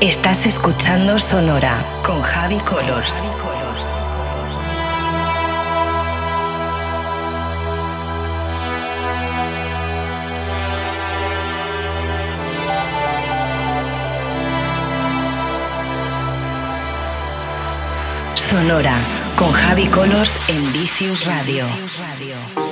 [0.00, 3.22] Estás escuchando Sonora con Javi Colors.
[18.34, 18.94] Sonora
[19.36, 22.69] con Javi Colors en Vicious Radio.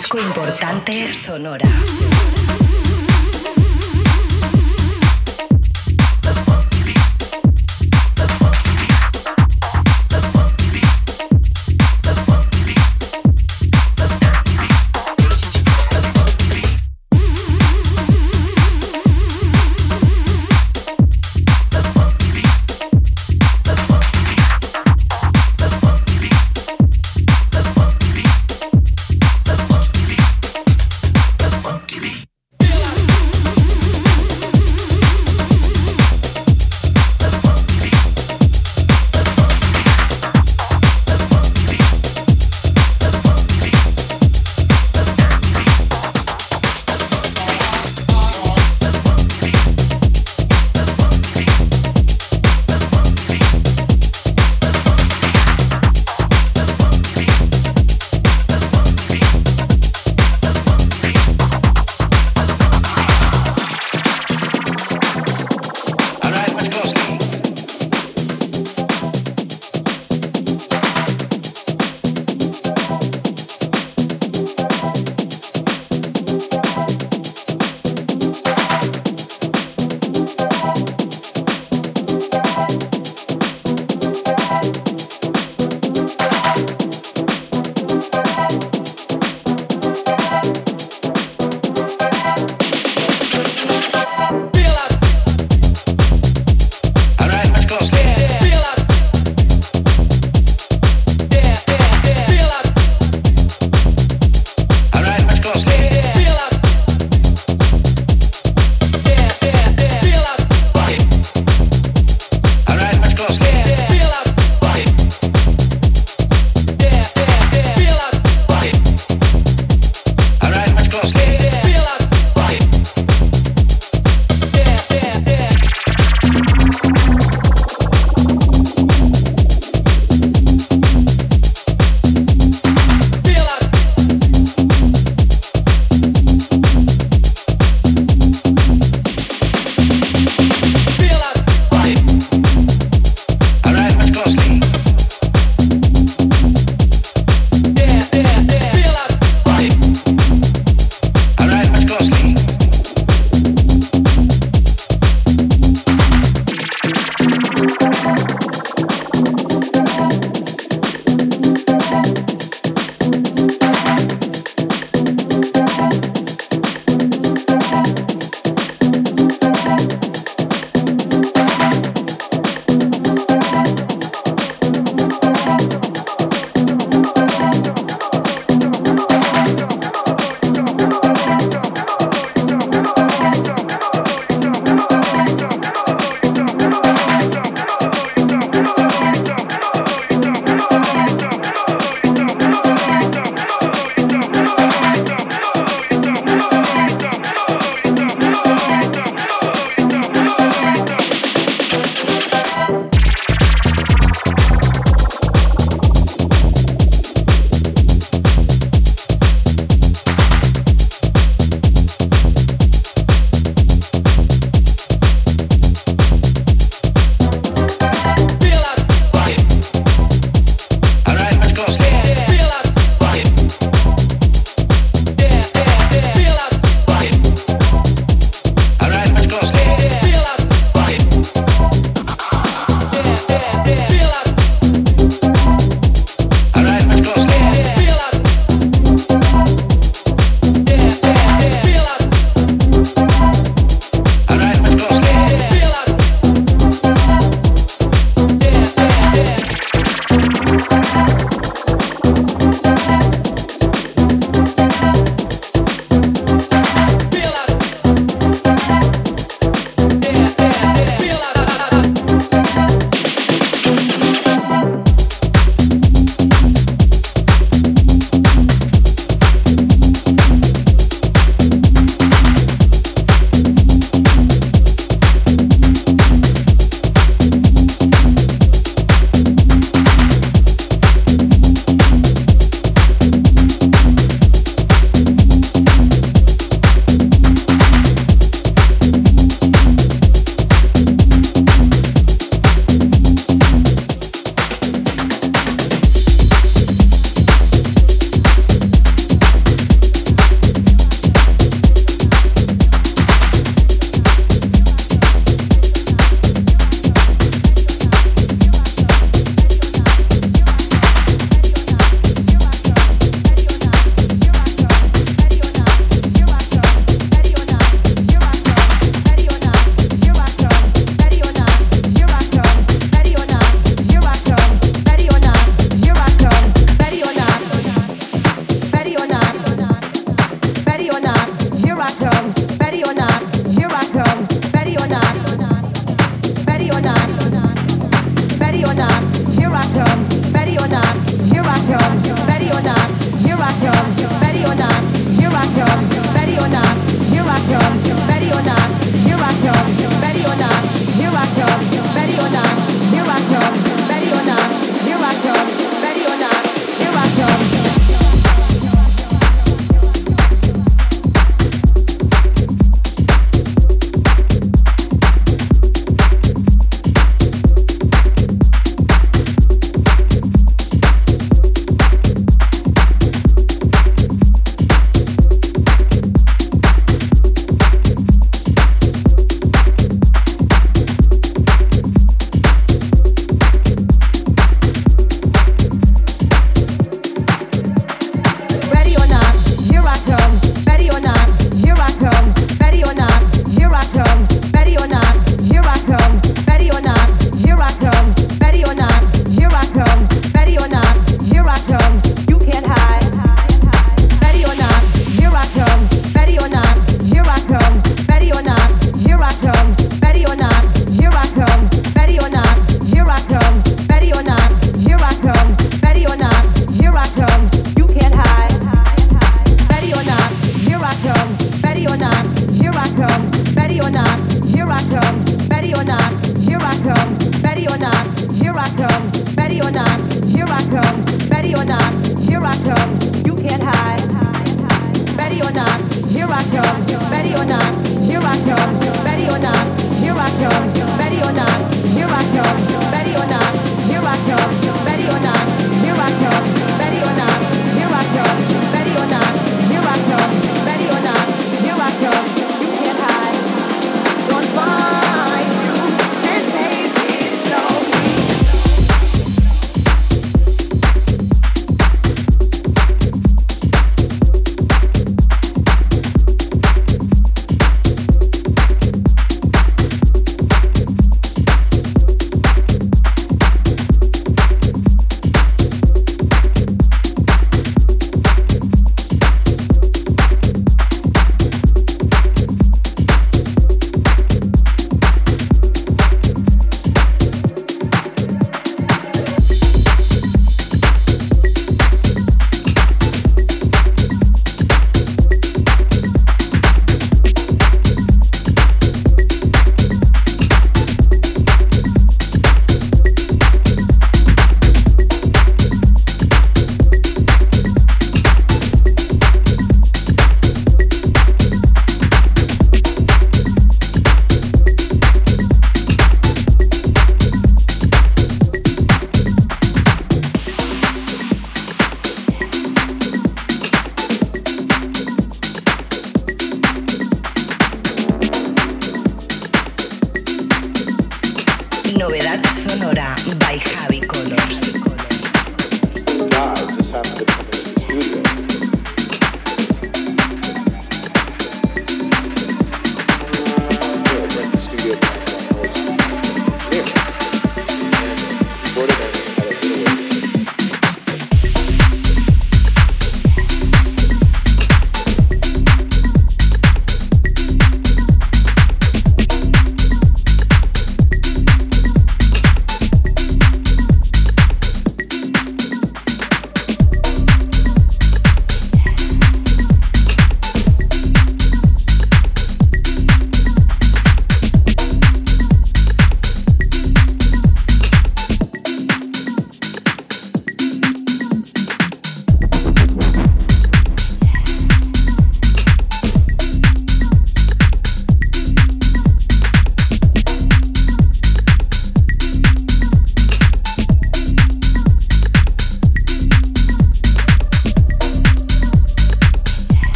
[0.00, 1.68] Disco importante sonora.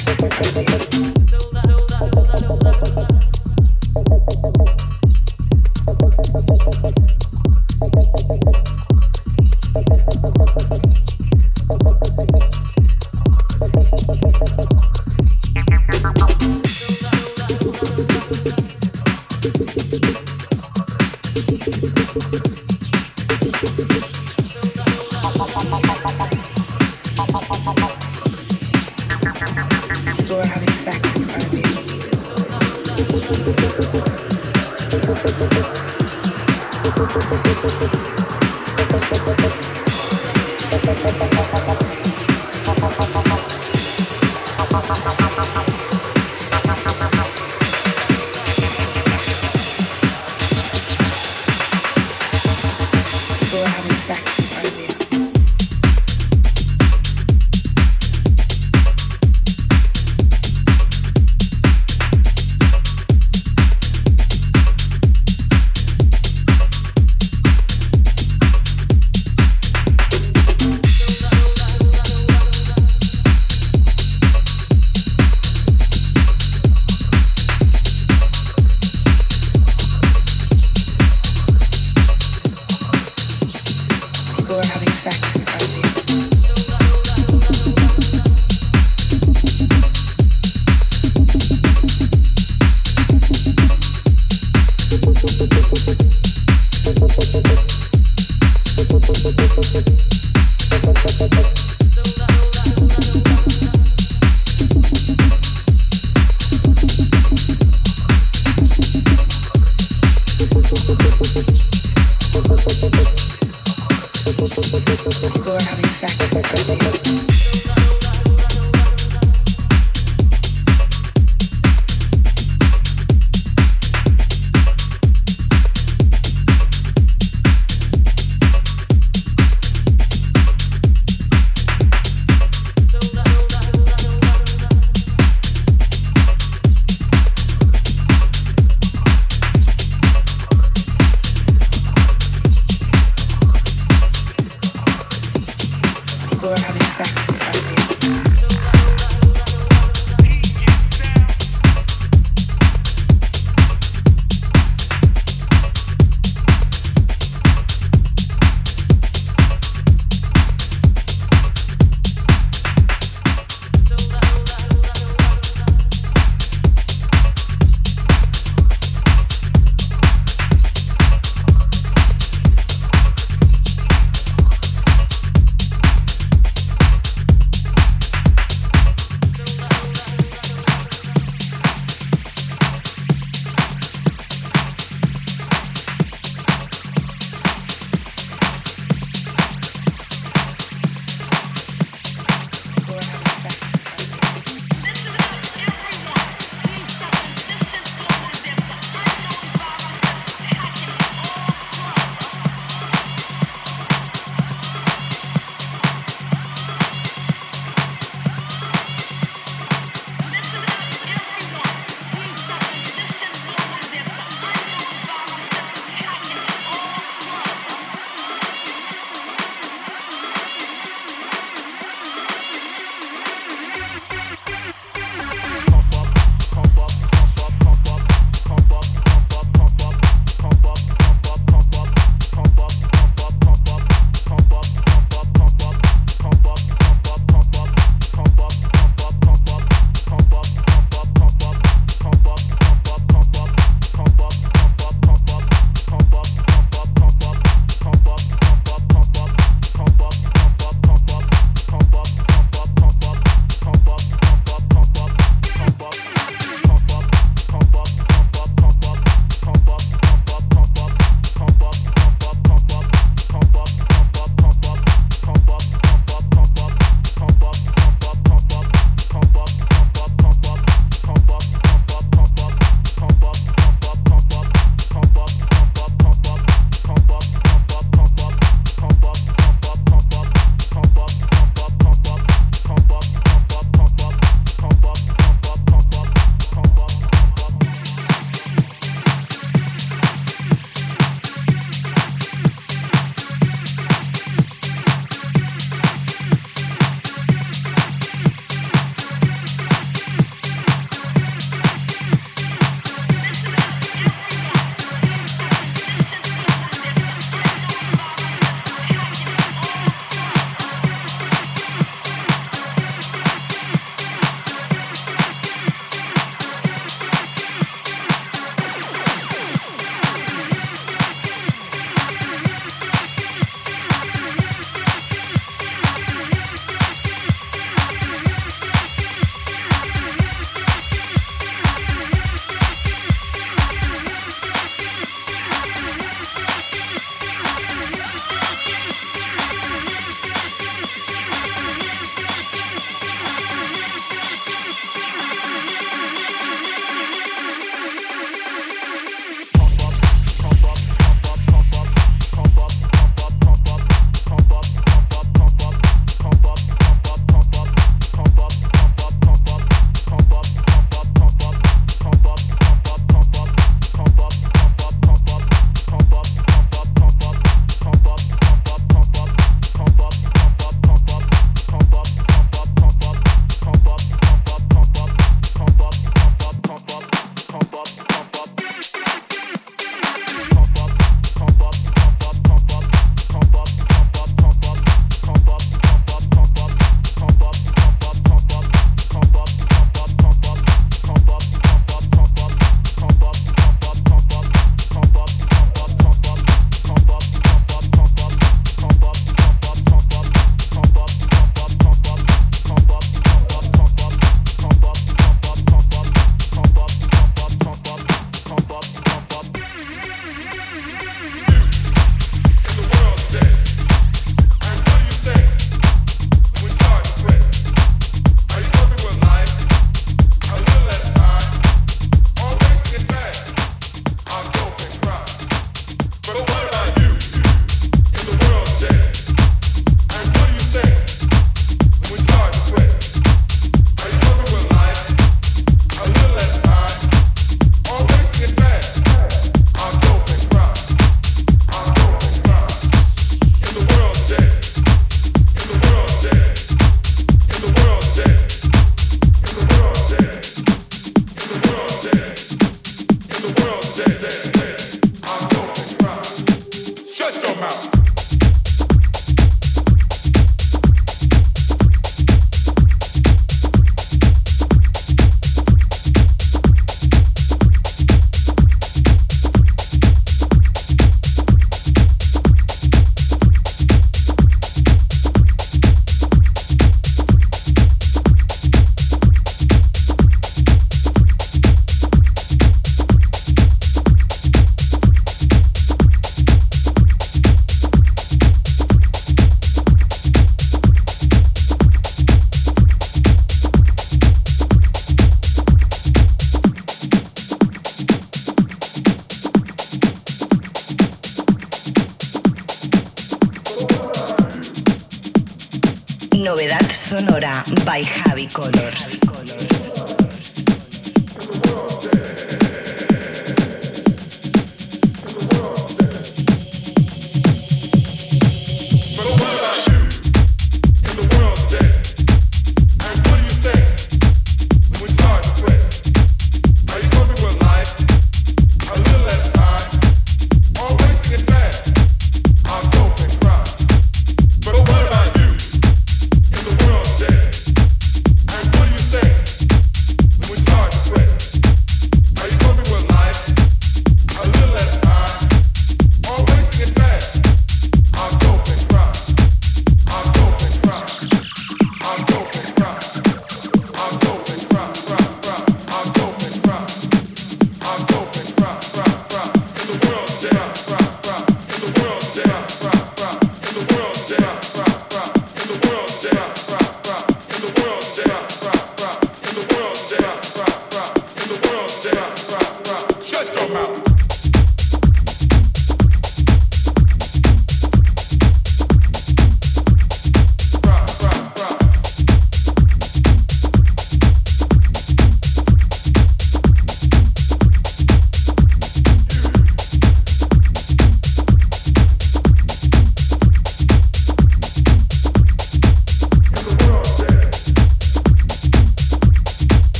[0.00, 2.89] Zola, Zola, Zola, Zola.